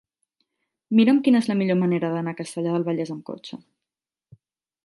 Mira'm 0.99 1.19
quina 1.27 1.41
és 1.45 1.51
la 1.51 1.57
millor 1.59 1.79
manera 1.83 2.11
d'anar 2.15 2.33
a 2.33 2.39
Castellar 2.41 2.75
del 2.79 2.89
Vallès 2.91 3.15
amb 3.17 3.23
cotxe. 3.31 3.61